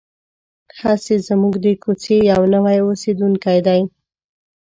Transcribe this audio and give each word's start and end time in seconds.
هسې 0.81 1.15
زموږ 1.27 1.53
د 1.65 1.65
کوڅې 1.83 2.17
یو 2.31 2.41
نوی 2.53 2.77
اوسېدونکی 2.85 3.57
دی. 3.67 3.81